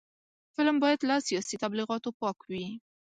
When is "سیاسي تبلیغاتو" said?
1.27-2.09